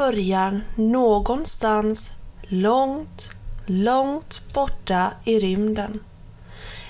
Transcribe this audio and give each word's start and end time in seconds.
början 0.00 0.62
någonstans 0.74 2.12
långt, 2.42 3.30
långt 3.66 4.54
borta 4.54 5.10
i 5.24 5.38
rymden. 5.38 6.00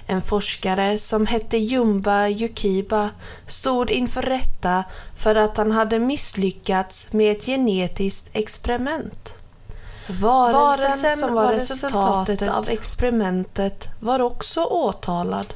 En 0.07 0.23
forskare 0.23 0.99
som 0.99 1.27
hette 1.27 1.57
Jumba 1.57 2.29
Yukiba 2.29 3.11
stod 3.47 3.91
inför 3.91 4.23
rätta 4.23 4.85
för 5.17 5.35
att 5.35 5.57
han 5.57 5.73
hade 5.73 5.99
misslyckats 5.99 7.13
med 7.13 7.37
ett 7.37 7.47
genetiskt 7.47 8.31
experiment. 8.33 9.35
Varelsen 10.21 11.17
som 11.17 11.35
var 11.35 11.53
resultatet 11.53 12.43
av 12.49 12.69
experimentet 12.69 13.89
var 14.01 14.21
också 14.21 14.65
åtalad. 14.65 15.55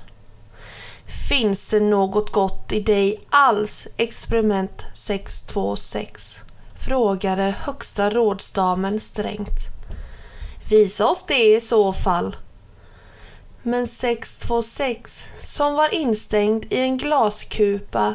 Finns 1.28 1.68
det 1.68 1.80
något 1.80 2.32
gott 2.32 2.72
i 2.72 2.80
dig 2.80 3.24
alls, 3.30 3.88
experiment 3.96 4.84
626? 4.92 6.44
Frågade 6.84 7.54
högsta 7.58 8.10
rådsdamen 8.10 9.00
strängt. 9.00 9.60
Visa 10.68 11.06
oss 11.06 11.24
det 11.28 11.54
i 11.54 11.60
så 11.60 11.92
fall. 11.92 12.36
Men 13.62 13.86
626, 13.86 15.28
som 15.38 15.74
var 15.74 15.94
instängd 15.94 16.72
i 16.72 16.80
en 16.80 16.96
glaskupa, 16.96 18.14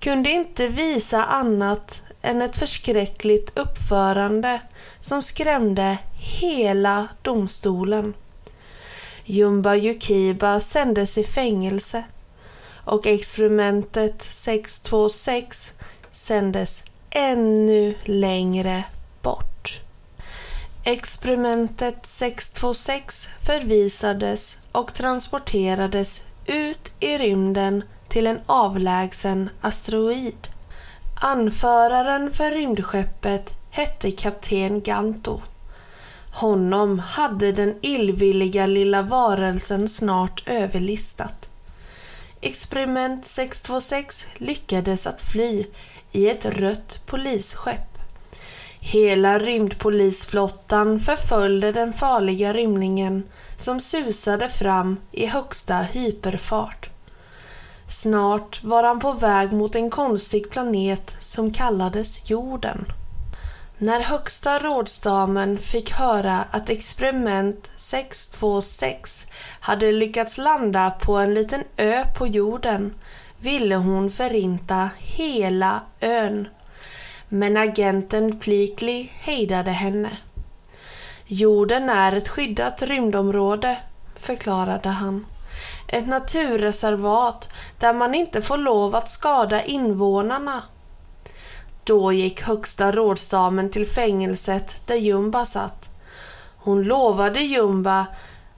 kunde 0.00 0.30
inte 0.30 0.68
visa 0.68 1.24
annat 1.24 2.02
än 2.22 2.42
ett 2.42 2.56
förskräckligt 2.56 3.58
uppförande 3.58 4.60
som 4.98 5.22
skrämde 5.22 5.98
hela 6.40 7.08
domstolen. 7.22 8.14
Jumba 9.24 9.74
Yukiba 9.74 10.60
sändes 10.60 11.18
i 11.18 11.24
fängelse 11.24 12.04
och 12.84 13.06
experimentet 13.06 14.22
626 14.22 15.72
sändes 16.10 16.84
ännu 17.10 17.94
längre 18.04 18.84
bort. 19.22 19.82
Experimentet 20.84 22.06
626 22.06 23.28
förvisades 23.46 24.58
och 24.72 24.94
transporterades 24.94 26.22
ut 26.46 26.94
i 27.00 27.18
rymden 27.18 27.84
till 28.08 28.26
en 28.26 28.40
avlägsen 28.46 29.50
asteroid. 29.60 30.48
Anföraren 31.22 32.30
för 32.30 32.50
rymdskeppet 32.50 33.54
hette 33.70 34.10
kapten 34.10 34.80
Ganto. 34.80 35.40
Honom 36.32 36.98
hade 36.98 37.52
den 37.52 37.74
illvilliga 37.82 38.66
lilla 38.66 39.02
varelsen 39.02 39.88
snart 39.88 40.48
överlistat. 40.48 41.50
Experiment 42.40 43.24
626 43.26 44.26
lyckades 44.34 45.06
att 45.06 45.20
fly 45.20 45.64
i 46.12 46.30
ett 46.30 46.44
rött 46.44 47.06
polisskepp. 47.06 47.98
Hela 48.80 49.38
rymdpolisflottan 49.38 51.00
förföljde 51.00 51.72
den 51.72 51.92
farliga 51.92 52.52
rymlingen 52.52 53.22
som 53.56 53.80
susade 53.80 54.48
fram 54.48 54.96
i 55.12 55.26
högsta 55.26 55.74
hyperfart. 55.74 56.90
Snart 57.88 58.64
var 58.64 58.82
han 58.82 59.00
på 59.00 59.12
väg 59.12 59.52
mot 59.52 59.74
en 59.74 59.90
konstig 59.90 60.50
planet 60.50 61.16
som 61.20 61.52
kallades 61.52 62.30
jorden. 62.30 62.84
När 63.78 64.00
högsta 64.00 64.58
rådsdamen 64.58 65.58
fick 65.58 65.92
höra 65.92 66.44
att 66.50 66.70
experiment 66.70 67.70
626 67.76 69.26
hade 69.60 69.92
lyckats 69.92 70.38
landa 70.38 70.90
på 70.90 71.16
en 71.16 71.34
liten 71.34 71.64
ö 71.76 72.04
på 72.18 72.26
jorden 72.26 72.94
ville 73.40 73.74
hon 73.76 74.10
förinta 74.10 74.90
hela 74.98 75.80
ön. 76.00 76.48
Men 77.28 77.56
agenten 77.56 78.38
Pleakley 78.38 79.08
hejdade 79.12 79.70
henne. 79.70 80.10
Jorden 81.26 81.90
är 81.90 82.16
ett 82.16 82.28
skyddat 82.28 82.82
rymdområde, 82.82 83.76
förklarade 84.16 84.88
han. 84.88 85.26
Ett 85.88 86.08
naturreservat 86.08 87.48
där 87.78 87.92
man 87.92 88.14
inte 88.14 88.42
får 88.42 88.56
lov 88.56 88.96
att 88.96 89.08
skada 89.08 89.62
invånarna. 89.62 90.62
Då 91.84 92.12
gick 92.12 92.42
högsta 92.42 92.90
rådsdamen 92.90 93.70
till 93.70 93.86
fängelset 93.86 94.82
där 94.86 94.96
Jumba 94.96 95.44
satt. 95.44 95.88
Hon 96.56 96.82
lovade 96.82 97.40
Jumba 97.40 98.06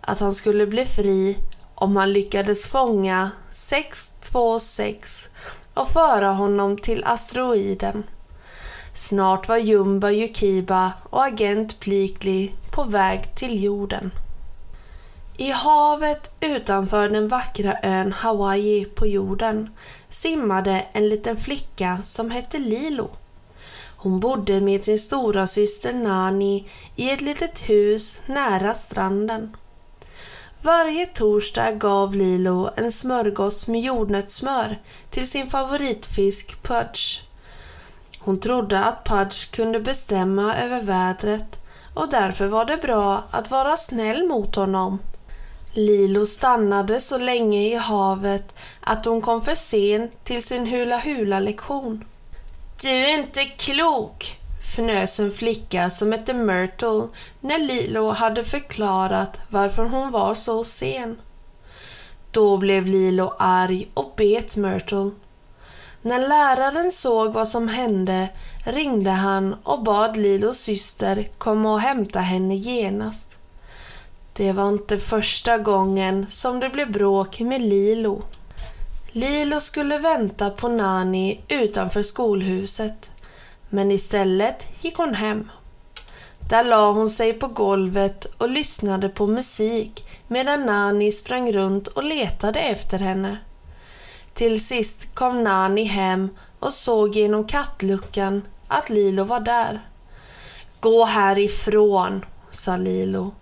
att 0.01 0.21
han 0.21 0.33
skulle 0.33 0.67
bli 0.67 0.87
fri 0.87 1.37
om 1.83 1.97
han 1.97 2.13
lyckades 2.13 2.69
fånga 2.69 3.31
626 3.51 5.29
och 5.75 5.89
föra 5.89 6.31
honom 6.31 6.79
till 6.79 7.05
asteroiden. 7.05 8.05
Snart 8.95 9.49
var 9.49 9.57
Jumba 9.57 10.11
Yukiba 10.11 10.93
och 11.11 11.25
agent 11.25 11.81
Pleakley 11.81 12.51
på 12.71 12.85
väg 12.85 13.35
till 13.35 13.63
jorden. 13.63 14.11
I 15.37 15.51
havet 15.51 16.31
utanför 16.41 17.09
den 17.09 17.29
vackra 17.29 17.77
ön 17.83 18.13
Hawaii 18.13 18.85
på 18.85 19.07
jorden 19.07 19.71
simmade 20.09 20.87
en 20.93 21.09
liten 21.09 21.37
flicka 21.37 21.99
som 22.03 22.31
hette 22.31 22.59
Lilo. 22.59 23.11
Hon 23.97 24.21
bodde 24.21 24.61
med 24.61 24.85
sin 24.85 24.99
stora 24.99 25.47
syster 25.47 25.93
Nani 25.93 26.69
i 26.97 27.11
ett 27.11 27.21
litet 27.21 27.69
hus 27.69 28.21
nära 28.27 28.75
stranden. 28.75 29.57
Varje 30.65 31.07
torsdag 31.07 31.73
gav 31.73 32.15
Lilo 32.15 32.71
en 32.77 32.93
smörgås 32.93 33.69
med 33.69 33.81
jordnötssmör 33.81 34.79
till 35.11 35.31
sin 35.31 35.51
favoritfisk 35.51 36.63
Pudge. 36.63 37.21
Hon 38.19 38.41
trodde 38.41 38.85
att 38.85 39.05
Pudge 39.05 39.51
kunde 39.51 39.81
bestämma 39.81 40.57
över 40.57 40.83
vädret 40.83 41.59
och 41.95 42.11
därför 42.11 42.47
var 42.47 42.65
det 42.65 42.77
bra 42.77 43.25
att 43.31 43.51
vara 43.51 43.77
snäll 43.77 44.29
mot 44.29 44.57
honom. 44.57 44.99
Lilo 45.73 46.27
stannade 46.27 47.01
så 47.01 47.19
länge 47.19 47.61
i 47.69 47.75
havet 47.75 48.55
att 48.81 49.05
hon 49.05 49.21
kom 49.21 49.43
för 49.43 49.55
sent 49.55 50.25
till 50.25 50.43
sin 50.43 50.67
hula-hula-lektion. 50.67 52.05
Du 52.83 52.89
är 52.89 53.19
inte 53.19 53.45
klok, 53.45 54.39
fnös 54.77 55.21
en 55.21 55.31
flicka 55.31 55.91
som 55.91 56.13
hette 56.13 56.35
Myrtle 56.35 57.09
när 57.41 57.59
Lilo 57.59 58.11
hade 58.11 58.45
förklarat 58.45 59.39
varför 59.49 59.85
hon 59.85 60.11
var 60.11 60.35
så 60.35 60.65
sen. 60.65 61.21
Då 62.31 62.57
blev 62.57 62.87
Lilo 62.87 63.33
arg 63.39 63.91
och 63.95 64.13
bet 64.17 64.57
Myrtle. 64.57 65.11
När 66.03 66.29
läraren 66.29 66.91
såg 66.91 67.33
vad 67.33 67.49
som 67.49 67.69
hände 67.69 68.29
ringde 68.65 69.11
han 69.11 69.57
och 69.63 69.83
bad 69.83 70.17
Lilos 70.17 70.59
syster 70.59 71.29
komma 71.39 71.73
och 71.73 71.81
hämta 71.81 72.21
henne 72.21 72.55
genast. 72.55 73.39
Det 74.33 74.53
var 74.53 74.69
inte 74.69 74.99
första 74.99 75.59
gången 75.59 76.27
som 76.29 76.61
det 76.61 76.69
blev 76.69 76.93
bråk 76.93 77.41
med 77.41 77.63
Lilo. 77.63 78.23
Lilo 79.13 79.61
skulle 79.61 79.99
vänta 79.99 80.51
på 80.51 80.69
Nani 80.69 81.41
utanför 81.49 82.03
skolhuset. 82.03 83.12
Men 83.75 83.91
istället 83.91 84.85
gick 84.85 84.97
hon 84.97 85.15
hem. 85.15 85.51
Där 86.49 86.65
la 86.65 86.93
hon 86.93 87.11
sig 87.11 87.33
på 87.33 87.49
golvet 87.49 88.25
och 88.25 88.49
lyssnade 88.49 89.09
på 89.09 89.27
musik 89.27 90.05
medan 90.29 90.67
Nani 90.67 91.13
sprang 91.13 91.53
runt 91.53 91.89
och 91.89 92.05
letade 92.05 92.61
efter 92.61 92.99
henne. 92.99 93.39
Till 94.35 94.65
sist 94.65 95.15
kom 95.15 95.45
Nani 95.45 95.85
hem 95.85 96.31
och 96.59 96.73
såg 96.73 97.17
genom 97.17 97.47
kattluckan 97.47 98.43
att 98.69 98.91
Lilo 98.91 99.25
var 99.25 99.41
där. 99.41 99.81
Gå 100.81 101.05
härifrån, 101.05 102.25
sa 102.51 102.77
Lilo. 102.77 103.35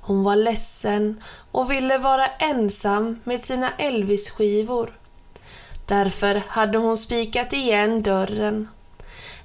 Hon 0.00 0.22
var 0.22 0.36
ledsen 0.36 1.22
och 1.52 1.70
ville 1.70 1.98
vara 1.98 2.26
ensam 2.26 3.20
med 3.24 3.40
sina 3.40 3.70
Elvis-skivor. 3.78 4.98
Därför 5.86 6.42
hade 6.48 6.78
hon 6.78 6.96
spikat 6.96 7.52
igen 7.52 8.02
dörren. 8.02 8.68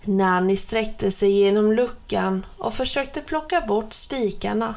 Nanny 0.07 0.55
sträckte 0.55 1.11
sig 1.11 1.31
genom 1.31 1.73
luckan 1.73 2.45
och 2.57 2.73
försökte 2.73 3.21
plocka 3.21 3.61
bort 3.61 3.93
spikarna. 3.93 4.75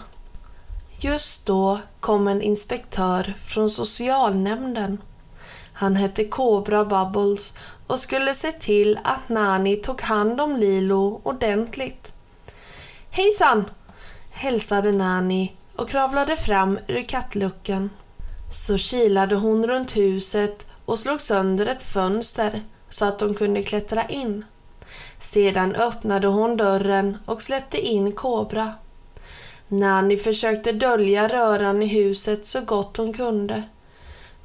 Just 1.00 1.46
då 1.46 1.80
kom 2.00 2.28
en 2.28 2.42
inspektör 2.42 3.34
från 3.44 3.70
socialnämnden. 3.70 4.98
Han 5.72 5.96
hette 5.96 6.24
Cobra 6.24 6.84
Bubbles 6.84 7.54
och 7.86 7.98
skulle 7.98 8.34
se 8.34 8.52
till 8.52 8.98
att 9.04 9.28
Nani 9.28 9.76
tog 9.76 10.00
hand 10.00 10.40
om 10.40 10.56
Lilo 10.56 11.20
ordentligt. 11.22 12.12
Hejsan! 13.10 13.70
hälsade 14.30 14.92
Nani 14.92 15.56
och 15.76 15.88
kravlade 15.88 16.36
fram 16.36 16.78
ur 16.88 17.02
kattluckan. 17.02 17.90
Så 18.52 18.78
kilade 18.78 19.36
hon 19.36 19.66
runt 19.66 19.96
huset 19.96 20.66
och 20.84 20.98
slog 20.98 21.20
sönder 21.20 21.66
ett 21.66 21.82
fönster 21.82 22.62
så 22.88 23.04
att 23.04 23.18
de 23.18 23.34
kunde 23.34 23.62
klättra 23.62 24.04
in. 24.04 24.44
Sedan 25.18 25.74
öppnade 25.74 26.26
hon 26.26 26.56
dörren 26.56 27.18
och 27.26 27.42
släppte 27.42 27.80
in 27.80 28.12
Kobra. 28.12 28.72
Nanny 29.68 30.16
försökte 30.16 30.72
dölja 30.72 31.28
röran 31.28 31.82
i 31.82 31.86
huset 31.86 32.46
så 32.46 32.60
gott 32.60 32.96
hon 32.96 33.12
kunde. 33.12 33.62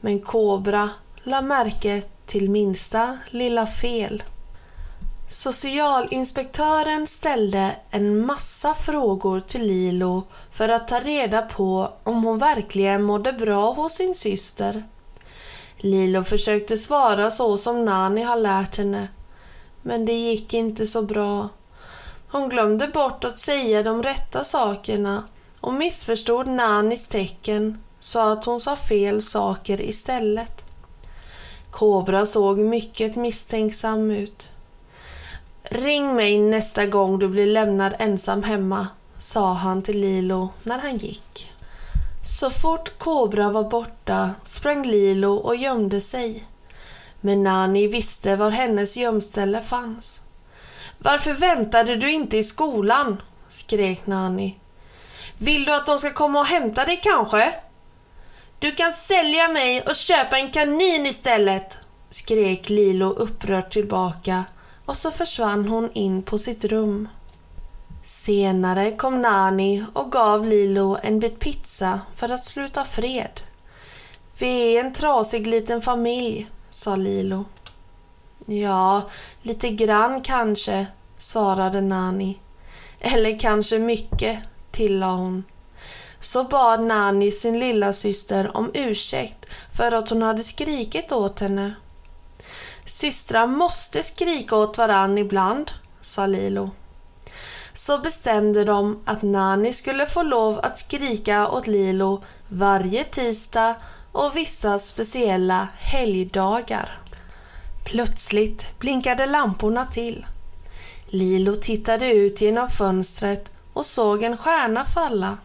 Men 0.02 0.20
Kobra 0.20 0.90
la 1.24 1.42
märke 1.42 2.02
till 2.26 2.50
minsta 2.50 3.18
lilla 3.30 3.68
fel. 3.68 4.24
Socialinspektören 5.28 7.08
ställde 7.08 7.76
en 7.90 8.26
massa 8.26 8.74
frågor 8.74 9.40
till 9.40 9.62
Lilo 9.62 10.24
för 10.52 10.70
att 10.70 10.88
ta 10.88 11.00
reda 11.00 11.42
på 11.42 11.94
om 12.04 12.24
hon 12.24 12.38
verkligen 12.38 13.04
mådde 13.04 13.34
bra 13.34 13.72
hos 13.72 13.94
sin 13.94 14.16
syster. 14.16 14.84
Lilo 15.78 16.24
försökte 16.24 16.78
svara 16.78 17.32
så 17.32 17.58
som 17.58 17.86
Nani 17.86 18.22
har 18.22 18.36
lärt 18.36 18.78
henne, 18.78 19.08
men 19.84 20.06
det 20.06 20.14
gick 20.14 20.54
inte 20.54 20.88
så 20.88 21.02
bra. 21.02 21.50
Hon 22.28 22.50
glömde 22.50 22.88
bort 22.88 23.24
att 23.24 23.38
säga 23.38 23.84
de 23.84 24.04
rätta 24.04 24.44
sakerna 24.44 25.24
och 25.60 25.74
missförstod 25.74 26.48
Nanis 26.48 27.08
tecken 27.08 27.84
så 28.00 28.20
att 28.20 28.46
hon 28.46 28.60
sa 28.60 28.76
fel 28.76 29.22
saker 29.22 29.82
istället. 29.82 30.64
Kobra 31.72 32.26
såg 32.26 32.60
mycket 32.60 33.16
misstänksam 33.16 34.12
ut. 34.12 34.50
Ring 35.64 36.16
mig 36.16 36.38
nästa 36.38 36.86
gång 36.86 37.20
du 37.20 37.28
blir 37.28 37.48
lämnad 37.48 37.94
ensam 38.00 38.44
hemma, 38.44 38.88
sa 39.18 39.54
han 39.54 39.82
till 39.82 40.00
Lilo 40.00 40.50
när 40.64 40.80
han 40.80 40.98
gick. 40.98 41.52
Så 42.26 42.50
fort 42.50 43.00
Kobra 43.00 43.52
var 43.52 43.64
borta 43.64 44.32
sprang 44.44 44.86
Lilo 44.86 45.34
och 45.34 45.56
gömde 45.56 46.02
sig. 46.02 46.44
Men 47.26 47.44
Nani 47.44 47.88
visste 47.88 48.36
var 48.36 48.52
hennes 48.52 48.98
gömställe 48.98 49.62
fanns. 49.62 50.22
Varför 50.98 51.34
väntade 51.34 51.96
du 51.96 52.12
inte 52.12 52.38
i 52.38 52.44
skolan? 52.44 53.22
skrek 53.48 54.08
Nani. 54.08 54.60
Vill 55.38 55.66
du 55.66 55.74
att 55.74 55.86
de 55.86 56.00
ska 56.00 56.14
komma 56.14 56.40
och 56.40 56.46
hämta 56.46 56.86
dig 56.86 57.00
kanske? 57.04 57.54
Du 58.60 58.72
kan 58.72 58.92
sälja 58.92 59.48
mig 59.48 59.82
och 59.82 59.96
köpa 59.96 60.38
en 60.38 60.52
kanin 60.52 61.06
istället! 61.06 61.78
skrek 62.10 62.70
Lilo 62.70 63.10
upprört 63.10 63.72
tillbaka 63.72 64.46
och 64.86 64.98
så 64.98 65.12
försvann 65.12 65.68
hon 65.68 65.92
in 65.94 66.22
på 66.22 66.38
sitt 66.38 66.66
rum. 66.66 67.08
Senare 68.04 68.92
kom 68.92 69.22
Nani 69.22 69.86
och 69.94 70.12
gav 70.12 70.46
Lilo 70.46 70.98
en 71.04 71.20
bit 71.20 71.40
pizza 71.40 72.00
för 72.16 72.32
att 72.32 72.46
sluta 72.46 72.86
fred. 72.86 73.42
Vi 74.40 74.76
är 74.76 74.86
en 74.86 74.94
trasig 74.94 75.48
liten 75.48 75.82
familj, 75.82 76.48
sa 76.74 76.96
Lilo. 76.96 77.46
Ja, 78.46 79.10
lite 79.42 79.70
grann 79.70 80.22
kanske, 80.22 80.88
svarade 81.18 81.82
Nani. 81.82 82.40
Eller 83.00 83.40
kanske 83.40 83.80
mycket, 83.80 84.40
tillade 84.72 85.18
hon. 85.18 85.44
Så 86.20 86.44
bad 86.44 86.84
Nani 86.84 87.32
sin 87.32 87.60
lilla 87.60 87.94
syster 87.94 88.58
om 88.58 88.72
ursäkt 88.74 89.46
för 89.78 89.92
att 89.92 90.10
hon 90.10 90.22
hade 90.22 90.44
skrikit 90.44 91.12
åt 91.12 91.40
henne. 91.40 91.74
Systrar 92.86 93.48
måste 93.48 94.04
skrika 94.04 94.56
åt 94.56 94.78
varann 94.78 95.18
ibland, 95.18 95.72
sa 96.02 96.26
Lilo. 96.26 96.72
Så 97.74 97.98
bestämde 97.98 98.64
de 98.64 99.04
att 99.06 99.22
Nani 99.22 99.74
skulle 99.74 100.06
få 100.06 100.24
lov 100.24 100.60
att 100.64 100.78
skrika 100.78 101.48
åt 101.50 101.68
Lilo 101.68 102.24
varje 102.48 103.04
tisdag 103.04 103.76
och 104.14 104.38
vissa 104.38 104.78
speciella 104.78 105.68
helgdagar. 105.78 107.00
Plötsligt 107.86 108.80
blinkade 108.80 109.26
lamporna 109.26 109.86
till. 109.86 110.26
Lilo 111.06 111.56
tittade 111.56 112.12
ut 112.14 112.42
genom 112.42 112.70
fönstret 112.70 113.52
och 113.74 113.86
såg 113.86 114.24
en 114.24 114.38
stjärna 114.38 114.86
falla. 114.86 115.38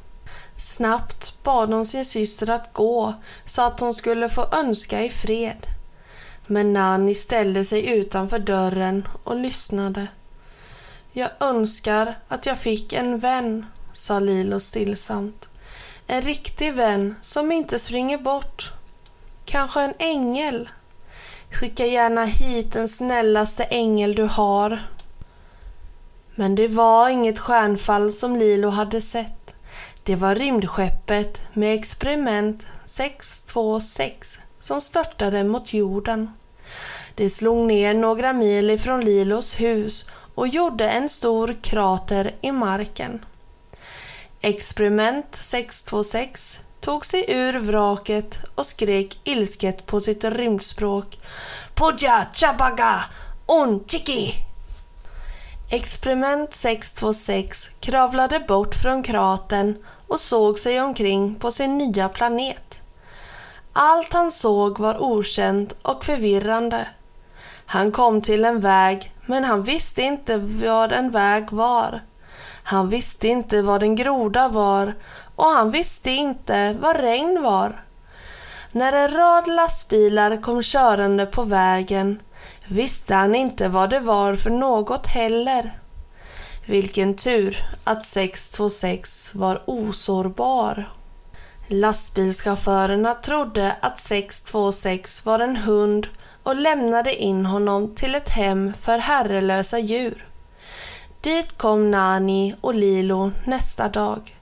Snabbt 0.56 1.34
bad 1.42 1.72
hon 1.72 1.86
sin 1.86 2.04
syster 2.04 2.50
att 2.50 2.72
gå 2.72 3.14
så 3.44 3.62
att 3.62 3.80
hon 3.80 3.94
skulle 3.94 4.28
få 4.28 4.46
önska 4.52 5.04
i 5.04 5.10
fred. 5.10 5.66
Men 6.46 6.72
Nanny 6.72 7.14
ställde 7.14 7.64
sig 7.64 7.86
utanför 7.86 8.38
dörren 8.38 9.08
och 9.24 9.36
lyssnade. 9.36 10.06
Jag 11.12 11.30
önskar 11.40 12.18
att 12.28 12.46
jag 12.46 12.58
fick 12.58 12.92
en 12.92 13.18
vän, 13.18 13.66
sa 13.92 14.18
Lilo 14.18 14.60
stillsamt. 14.60 15.57
En 16.10 16.22
riktig 16.22 16.74
vän 16.74 17.14
som 17.20 17.52
inte 17.52 17.78
springer 17.78 18.18
bort. 18.18 18.72
Kanske 19.44 19.80
en 19.80 19.94
ängel. 19.98 20.68
Skicka 21.50 21.86
gärna 21.86 22.24
hit 22.24 22.72
den 22.72 22.88
snällaste 22.88 23.64
ängel 23.64 24.14
du 24.14 24.22
har. 24.22 24.88
Men 26.34 26.54
det 26.54 26.68
var 26.68 27.08
inget 27.08 27.38
stjärnfall 27.38 28.12
som 28.12 28.36
Lilo 28.36 28.68
hade 28.68 29.00
sett. 29.00 29.56
Det 30.02 30.16
var 30.16 30.34
rymdskeppet 30.34 31.42
med 31.52 31.74
experiment 31.74 32.66
626 32.84 34.38
som 34.60 34.80
störtade 34.80 35.44
mot 35.44 35.72
jorden. 35.72 36.30
Det 37.14 37.28
slog 37.28 37.66
ner 37.66 37.94
några 37.94 38.32
mil 38.32 38.70
ifrån 38.70 39.00
Lilos 39.04 39.60
hus 39.60 40.06
och 40.34 40.48
gjorde 40.48 40.88
en 40.88 41.08
stor 41.08 41.56
krater 41.62 42.34
i 42.40 42.52
marken. 42.52 43.20
Experiment 44.40 45.34
626 45.34 46.58
tog 46.80 47.06
sig 47.06 47.24
ur 47.28 47.58
vraket 47.58 48.38
och 48.54 48.66
skrek 48.66 49.20
ilsket 49.24 49.86
på 49.86 50.00
sitt 50.00 50.24
rymdspråk 50.24 51.18
Podja 51.74 52.26
chabaga 52.32 53.04
un 53.46 53.84
chiki! 53.86 54.32
Experiment 55.70 56.54
626 56.54 57.70
kravlade 57.80 58.40
bort 58.48 58.74
från 58.74 59.02
kratern 59.02 59.76
och 60.08 60.20
såg 60.20 60.58
sig 60.58 60.80
omkring 60.80 61.34
på 61.34 61.50
sin 61.50 61.78
nya 61.78 62.08
planet. 62.08 62.80
Allt 63.72 64.12
han 64.12 64.30
såg 64.30 64.78
var 64.78 65.02
okänt 65.02 65.74
och 65.82 66.04
förvirrande. 66.04 66.88
Han 67.66 67.92
kom 67.92 68.20
till 68.20 68.44
en 68.44 68.60
väg, 68.60 69.12
men 69.26 69.44
han 69.44 69.62
visste 69.62 70.02
inte 70.02 70.36
vad 70.38 70.92
en 70.92 71.10
väg 71.10 71.52
var. 71.52 72.00
Han 72.70 72.88
visste 72.88 73.28
inte 73.28 73.62
vad 73.62 73.82
en 73.82 73.96
groda 73.96 74.48
var 74.48 74.94
och 75.36 75.44
han 75.44 75.70
visste 75.70 76.10
inte 76.10 76.76
vad 76.80 76.96
regn 76.96 77.42
var. 77.42 77.84
När 78.72 78.92
en 78.92 79.08
rad 79.08 79.46
lastbilar 79.46 80.42
kom 80.42 80.62
körande 80.62 81.26
på 81.26 81.42
vägen 81.42 82.22
visste 82.66 83.14
han 83.14 83.34
inte 83.34 83.68
vad 83.68 83.90
det 83.90 84.00
var 84.00 84.34
för 84.34 84.50
något 84.50 85.06
heller. 85.06 85.78
Vilken 86.66 87.16
tur 87.16 87.56
att 87.84 88.04
626 88.04 89.34
var 89.34 89.62
osårbar. 89.66 90.90
Lastbilschaufförerna 91.68 93.14
trodde 93.14 93.76
att 93.80 93.98
626 93.98 95.24
var 95.24 95.38
en 95.38 95.56
hund 95.56 96.08
och 96.42 96.56
lämnade 96.56 97.22
in 97.22 97.46
honom 97.46 97.94
till 97.94 98.14
ett 98.14 98.28
hem 98.28 98.72
för 98.80 98.98
herrelösa 98.98 99.78
djur. 99.78 100.27
Dit 101.20 101.58
kom 101.58 101.90
Nani 101.90 102.54
och 102.60 102.74
Lilo 102.74 103.32
nästa 103.44 103.88
dag. 103.88 104.36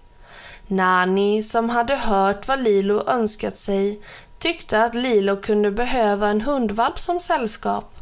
Nani, 0.66 1.42
som 1.42 1.71
hade 1.71 1.97
hört 1.97 2.49
vad 2.49 2.62
Lilo 2.62 3.02
önskat 3.06 3.56
sig, 3.56 4.00
tyckte 4.38 4.85
att 4.85 4.95
Lilo 4.95 5.37
kunde 5.37 5.71
behöva 5.71 6.28
en 6.28 6.40
hundvalp 6.40 6.99
som 6.99 7.21
sällskap. 7.21 7.97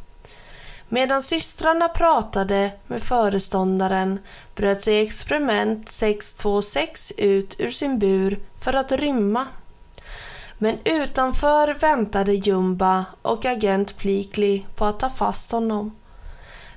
Medan 0.89 1.23
systrarna 1.23 1.89
pratade 1.89 2.71
med 2.87 3.03
föreståndaren 3.03 4.19
bröt 4.55 4.83
sig 4.83 5.03
experiment 5.03 5.89
626 5.89 7.13
ut 7.17 7.61
ur 7.61 7.71
sin 7.71 7.99
bur 7.99 8.39
för 8.61 8.73
att 8.73 8.93
rymma. 8.93 9.47
Men 10.59 10.79
utanför 10.85 11.75
väntade 11.75 12.33
Jumba 12.35 13.05
och 13.23 13.45
agent 13.45 13.97
Plikli 13.97 14.67
på 14.75 14.85
att 14.85 15.01
ta 15.01 15.11
fast 15.11 15.53
honom. 15.53 15.97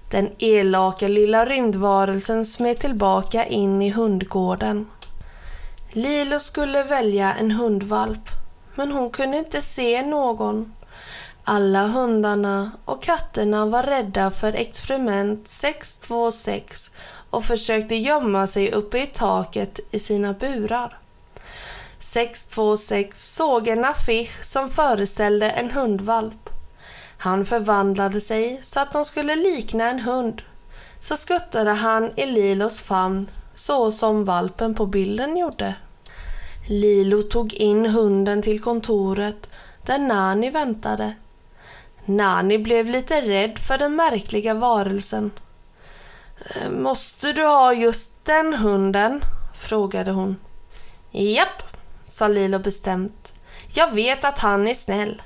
Den 0.10 0.30
elaka 0.40 1.08
lilla 1.08 1.46
rymdvarelsen 1.46 2.46
smet 2.46 2.80
tillbaka 2.80 3.46
in 3.46 3.82
i 3.82 3.90
hundgården. 3.90 4.88
Lilo 5.92 6.40
skulle 6.40 6.84
välja 6.84 7.34
en 7.34 7.52
hundvalp, 7.52 8.30
men 8.76 8.92
hon 8.92 9.10
kunde 9.10 9.38
inte 9.38 9.62
se 9.62 10.02
någon. 10.02 10.74
Alla 11.44 11.88
hundarna 11.88 12.72
och 12.86 13.04
katterna 13.04 13.66
var 13.66 13.84
rädda 13.84 14.32
för 14.32 14.54
experiment 14.54 15.48
626 15.48 16.92
och 17.30 17.44
försökte 17.44 17.96
gömma 17.96 18.48
sig 18.48 18.72
uppe 18.72 18.98
i 18.98 19.06
taket 19.06 19.80
i 19.92 20.00
sina 20.00 20.34
burar. 20.34 21.00
626 22.00 23.36
såg 23.36 23.68
en 23.68 23.86
affisch 23.86 24.44
som 24.44 24.70
föreställde 24.70 25.50
en 25.50 25.72
hundvalp. 25.72 26.47
Han 27.18 27.46
förvandlade 27.46 28.22
sig 28.22 28.60
så 28.62 28.80
att 28.80 28.94
han 28.94 29.06
skulle 29.06 29.36
likna 29.36 29.90
en 29.90 30.00
hund. 30.00 30.42
Så 31.00 31.18
skuttade 31.18 31.72
han 31.72 32.12
i 32.16 32.26
Lilos 32.26 32.82
famn 32.82 33.30
så 33.54 33.92
som 33.92 34.26
valpen 34.26 34.76
på 34.76 34.86
bilden 34.86 35.38
gjorde. 35.38 35.76
Lilo 36.68 37.22
tog 37.22 37.54
in 37.54 37.86
hunden 37.86 38.42
till 38.42 38.62
kontoret 38.62 39.54
där 39.86 40.00
Nani 40.00 40.50
väntade. 40.50 41.14
Nani 42.06 42.58
blev 42.58 42.86
lite 42.86 43.22
rädd 43.22 43.60
för 43.60 43.78
den 43.78 43.96
märkliga 43.96 44.54
varelsen. 44.54 45.32
Eh, 46.40 46.70
måste 46.70 47.34
du 47.34 47.46
ha 47.46 47.74
just 47.74 48.26
den 48.26 48.54
hunden? 48.54 49.22
frågade 49.56 50.12
hon. 50.12 50.36
Japp, 51.12 51.64
sa 52.08 52.28
Lilo 52.28 52.60
bestämt. 52.60 53.34
Jag 53.74 53.92
vet 53.92 54.24
att 54.24 54.40
han 54.40 54.68
är 54.68 54.74
snäll. 54.74 55.22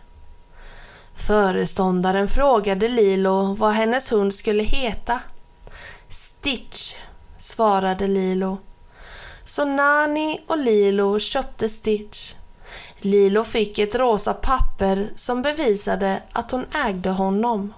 Föreståndaren 1.28 2.28
frågade 2.28 2.88
Lilo 2.88 3.54
vad 3.54 3.74
hennes 3.74 4.12
hund 4.12 4.34
skulle 4.34 4.64
heta. 4.64 5.20
Stitch, 6.10 6.96
svarade 7.38 8.08
Lilo. 8.08 8.58
Så 9.46 9.66
Nani 9.66 10.40
och 10.48 10.58
Lilo 10.58 11.20
köpte 11.20 11.70
Stitch. 11.70 12.34
Lilo 13.00 13.44
fick 13.44 13.80
ett 13.80 13.96
rosa 13.96 14.34
papper 14.34 15.08
som 15.16 15.42
bevisade 15.42 16.22
att 16.32 16.52
hon 16.52 16.66
ägde 16.88 17.10
honom. 17.10 17.74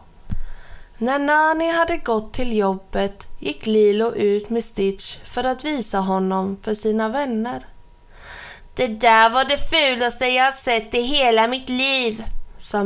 När 0.97 1.19
Nani 1.19 1.71
hade 1.71 1.97
gått 1.97 2.33
till 2.33 2.57
jobbet 2.57 3.27
gick 3.39 3.65
Lilo 3.65 4.11
ut 4.15 4.49
med 4.49 4.63
Stitch 4.63 5.17
för 5.25 5.43
att 5.43 5.65
visa 5.65 5.99
honom 5.99 6.57
för 6.63 6.73
sina 6.73 7.09
vänner. 7.09 7.65
Det 8.75 8.87
där 8.87 9.29
var 9.29 9.45
det 9.45 9.69
fulaste 9.69 10.25
jag 10.25 10.43
har 10.43 10.51
sett 10.51 10.95
i 10.95 11.01
hela 11.01 11.47
mitt 11.47 11.69
liv, 11.69 12.23
sa 12.57 12.83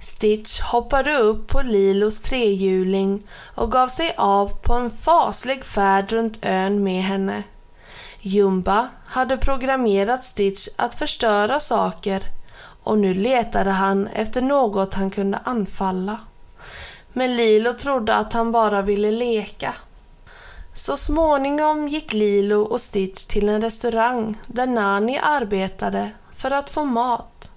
Stitch 0.00 0.60
hoppade 0.60 1.16
upp 1.16 1.46
på 1.46 1.62
Lilos 1.62 2.20
trehjuling 2.20 3.26
och 3.54 3.72
gav 3.72 3.88
sig 3.88 4.14
av 4.16 4.48
på 4.62 4.74
en 4.74 4.90
faslig 4.90 5.64
färd 5.64 6.12
runt 6.12 6.38
ön 6.42 6.82
med 6.82 7.02
henne. 7.02 7.42
Jumba 8.20 8.88
hade 9.06 9.36
programmerat 9.36 10.24
Stitch 10.24 10.68
att 10.76 10.94
förstöra 10.94 11.60
saker 11.60 12.22
och 12.82 12.98
nu 12.98 13.14
letade 13.14 13.70
han 13.70 14.06
efter 14.06 14.42
något 14.42 14.94
han 14.94 15.10
kunde 15.10 15.38
anfalla. 15.44 16.20
Men 17.12 17.36
Lilo 17.36 17.72
trodde 17.72 18.14
att 18.14 18.32
han 18.32 18.52
bara 18.52 18.82
ville 18.82 19.10
leka. 19.10 19.74
Så 20.74 20.96
småningom 20.96 21.88
gick 21.88 22.12
Lilo 22.12 22.62
och 22.62 22.80
Stitch 22.80 23.24
till 23.24 23.48
en 23.48 23.62
restaurang 23.62 24.38
där 24.46 24.66
Nani 24.66 25.18
arbetade 25.22 26.10
för 26.36 26.50
att 26.50 26.70
få 26.70 26.84
mat. 26.84 27.47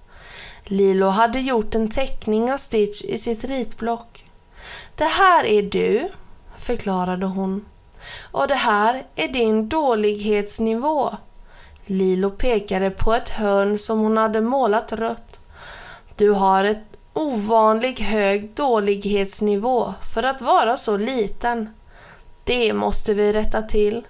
Lilo 0.72 1.06
hade 1.06 1.40
gjort 1.40 1.76
en 1.76 1.90
teckning 1.90 2.52
av 2.52 2.58
Stitch 2.58 3.02
i 3.02 3.18
sitt 3.18 3.44
ritblock. 3.44 4.26
Det 4.96 5.06
här 5.06 5.46
är 5.46 5.62
du, 5.62 6.10
förklarade 6.58 7.26
hon. 7.26 7.66
Och 8.32 8.48
det 8.48 8.56
här 8.56 9.04
är 9.16 9.28
din 9.28 9.70
dålighetsnivå. 9.70 11.16
Lilo 11.86 12.30
pekade 12.30 12.90
på 12.90 13.14
ett 13.14 13.30
hörn 13.30 13.78
som 13.78 14.00
hon 14.00 14.18
hade 14.18 14.42
målat 14.42 14.92
rött. 14.92 15.40
Du 16.16 16.30
har 16.30 16.66
ett 16.66 16.98
ovanligt 17.14 18.00
hög 18.00 18.56
dålighetsnivå 18.56 19.94
för 20.14 20.24
att 20.24 20.42
vara 20.42 20.78
så 20.78 20.98
liten. 20.98 21.70
Det 22.44 22.74
måste 22.74 23.14
vi 23.14 23.34
rätta 23.34 23.62
till. 23.62 24.08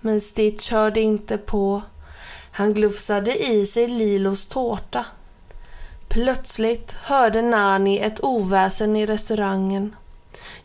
Men 0.00 0.20
Stitch 0.20 0.70
hörde 0.70 1.00
inte 1.00 1.38
på. 1.38 1.82
Han 2.52 2.74
glufsade 2.74 3.44
i 3.46 3.66
sig 3.66 3.88
Lilos 3.88 4.46
tårta. 4.46 5.06
Plötsligt 6.10 6.92
hörde 6.92 7.42
Nani 7.42 7.98
ett 7.98 8.24
oväsen 8.24 8.96
i 8.96 9.06
restaurangen. 9.06 9.96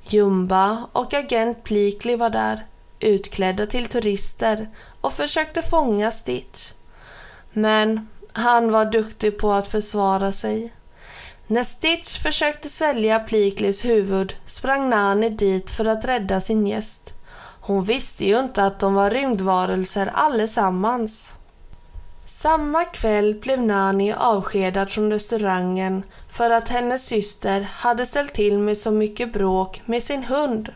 Jumba 0.03 0.87
och 0.91 1.13
agent 1.13 1.63
Plikli 1.63 2.15
var 2.15 2.29
där, 2.29 2.65
utklädda 2.99 3.65
till 3.65 3.85
turister 3.85 4.69
och 5.01 5.13
försökte 5.13 5.61
fånga 5.61 6.11
Stitch. 6.11 6.71
Men 7.53 8.07
han 8.33 8.71
var 8.71 8.85
duktig 8.85 9.37
på 9.37 9.51
att 9.53 9.67
försvara 9.67 10.31
sig. 10.31 10.73
När 11.47 11.63
Stitch 11.63 12.19
försökte 12.19 12.69
svälja 12.69 13.19
Pliklis 13.19 13.85
huvud 13.85 14.35
sprang 14.45 14.89
Nani 14.89 15.29
dit 15.29 15.71
för 15.71 15.85
att 15.85 16.05
rädda 16.05 16.39
sin 16.39 16.67
gäst. 16.67 17.13
Hon 17.61 17.83
visste 17.83 18.25
ju 18.25 18.39
inte 18.39 18.63
att 18.63 18.79
de 18.79 18.93
var 18.93 19.09
rymdvarelser 19.09 20.11
allesammans. 20.13 21.33
Samma 22.27 22.86
kväll 22.86 23.36
blev 23.36 23.62
Nani 23.62 24.13
avskedad 24.13 24.89
från 24.89 25.12
restaurangen 25.12 26.03
för 26.29 26.50
att 26.50 26.70
hennes 26.70 27.05
syster 27.05 27.62
hade 27.62 28.05
ställt 28.05 28.34
till 28.34 28.58
med 28.58 28.77
så 28.77 28.91
mycket 28.91 29.34
bråk 29.34 29.82
med 29.86 30.03
sin 30.03 30.24
hund. 30.24 30.74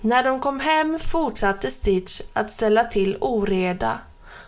När 0.00 0.24
de 0.24 0.40
kom 0.40 0.60
hem 0.60 0.98
fortsatte 0.98 1.70
Stitch 1.70 2.20
att 2.32 2.50
ställa 2.50 2.84
till 2.84 3.16
oreda 3.20 3.98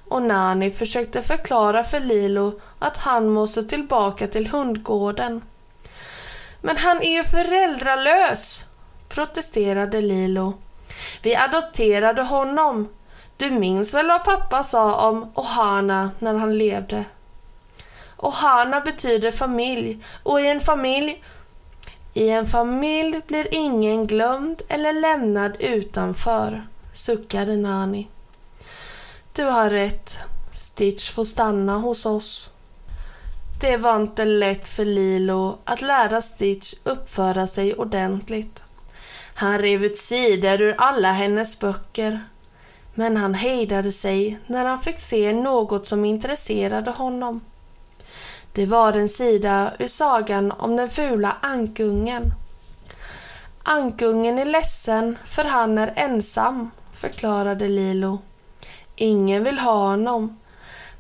och 0.08 0.22
Nani 0.22 0.70
försökte 0.70 1.22
förklara 1.22 1.84
för 1.84 2.00
Lilo 2.00 2.60
att 2.78 2.96
han 2.96 3.28
måste 3.28 3.62
tillbaka 3.62 4.26
till 4.26 4.46
hundgården. 4.46 5.44
Men 6.60 6.76
han 6.76 7.02
är 7.02 7.16
ju 7.16 7.24
föräldralös, 7.24 8.64
protesterade 9.08 10.00
Lilo. 10.00 10.52
Vi 11.22 11.36
adopterade 11.36 12.22
honom. 12.22 12.88
Du 13.38 13.50
minns 13.50 13.94
väl 13.94 14.06
vad 14.06 14.24
pappa 14.24 14.62
sa 14.62 15.08
om 15.08 15.32
Ohana 15.34 16.10
när 16.18 16.34
han 16.34 16.58
levde? 16.58 17.04
Ohana 18.16 18.80
betyder 18.80 19.32
familj 19.32 20.04
och 20.22 20.40
i 20.40 20.46
en 20.46 20.60
familj 20.60 21.22
i 22.14 22.28
en 22.28 22.46
familj 22.46 23.20
blir 23.26 23.54
ingen 23.54 24.06
glömd 24.06 24.62
eller 24.68 24.92
lämnad 24.92 25.56
utanför, 25.58 26.68
suckade 26.92 27.56
Nani. 27.56 28.08
Du 29.32 29.44
har 29.44 29.70
rätt. 29.70 30.18
Stitch 30.52 31.10
får 31.10 31.24
stanna 31.24 31.78
hos 31.78 32.06
oss. 32.06 32.50
Det 33.60 33.76
var 33.76 33.96
inte 33.96 34.24
lätt 34.24 34.68
för 34.68 34.84
Lilo 34.84 35.58
att 35.64 35.82
lära 35.82 36.20
Stitch 36.20 36.74
uppföra 36.84 37.46
sig 37.46 37.74
ordentligt. 37.74 38.62
Han 39.34 39.58
rev 39.58 39.84
ut 39.84 39.96
sidor 39.96 40.62
ur 40.62 40.74
alla 40.78 41.12
hennes 41.12 41.60
böcker. 41.60 42.24
Men 42.98 43.16
han 43.16 43.34
hejdade 43.34 43.92
sig 43.92 44.38
när 44.46 44.64
han 44.64 44.78
fick 44.78 44.98
se 44.98 45.32
något 45.32 45.86
som 45.86 46.04
intresserade 46.04 46.90
honom. 46.90 47.40
Det 48.52 48.66
var 48.66 48.92
en 48.92 49.08
sida 49.08 49.72
ur 49.78 49.86
sagan 49.86 50.52
om 50.52 50.76
den 50.76 50.90
fula 50.90 51.36
ankungen. 51.42 52.22
Ankungen 53.64 54.38
är 54.38 54.44
ledsen 54.44 55.18
för 55.26 55.44
han 55.44 55.78
är 55.78 55.92
ensam, 55.96 56.70
förklarade 56.92 57.68
Lilo. 57.68 58.18
Ingen 58.96 59.44
vill 59.44 59.58
ha 59.58 59.88
honom. 59.88 60.38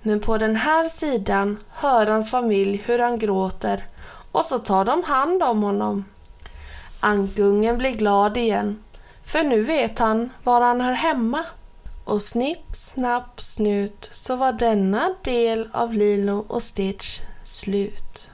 Men 0.02 0.20
på 0.20 0.38
den 0.38 0.56
här 0.56 0.88
sidan 0.88 1.58
hör 1.70 2.06
hans 2.06 2.30
familj 2.30 2.82
hur 2.86 2.98
han 2.98 3.18
gråter 3.18 3.86
och 4.32 4.44
så 4.44 4.58
tar 4.58 4.84
de 4.84 5.02
hand 5.02 5.42
om 5.42 5.62
honom. 5.62 6.04
Ankungen 7.00 7.78
blir 7.78 7.94
glad 7.94 8.36
igen, 8.36 8.82
för 9.22 9.44
nu 9.44 9.62
vet 9.62 9.98
han 9.98 10.30
var 10.44 10.60
han 10.60 10.80
hör 10.80 10.92
hemma. 10.92 11.44
Och 12.08 12.22
snipp, 12.22 12.76
snapp, 12.76 13.40
snut 13.40 14.10
så 14.12 14.36
var 14.36 14.52
denna 14.52 15.14
del 15.24 15.68
av 15.72 15.92
Lilo 15.92 16.44
och 16.48 16.62
Stitch 16.62 17.20
slut. 17.44 18.30